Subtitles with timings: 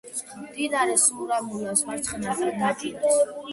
[0.45, 3.25] მდინარე სურამულას მარცხენა ნაპირას.